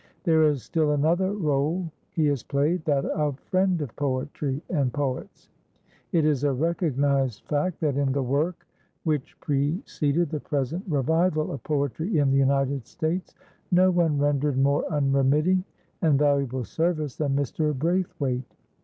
There 0.23 0.41
is 0.47 0.63
still 0.63 0.93
another 0.93 1.31
role 1.31 1.91
he 2.09 2.25
has 2.25 2.41
played, 2.41 2.83
that 2.85 3.05
of 3.05 3.37
friend 3.41 3.79
of 3.83 3.95
poetry 3.95 4.63
and 4.67 4.91
poets. 4.91 5.51
It 6.11 6.25
is 6.25 6.43
a 6.43 6.51
recognized 6.51 7.43
fact 7.45 7.79
that 7.81 7.95
in 7.97 8.11
the 8.11 8.23
work 8.23 8.65
which 9.03 9.39
preceded 9.41 10.31
the 10.31 10.39
present 10.39 10.83
revival 10.87 11.51
of 11.51 11.61
poetry 11.61 12.17
in 12.17 12.31
the 12.31 12.37
United 12.39 12.87
States, 12.87 13.35
no 13.69 13.91
one 13.91 14.17
rendered 14.17 14.57
more 14.57 14.85
unremitting 14.91 15.65
and 16.01 16.17
valuable 16.17 16.63
service 16.63 17.15
than 17.15 17.35
Mr. 17.35 17.71
Braithwaite. 17.77 18.55